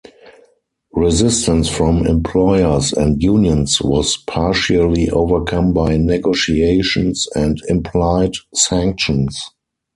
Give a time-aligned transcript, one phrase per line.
[0.93, 9.39] Resistance from employers and unions was partially overcome by negotiations and implied sanctions.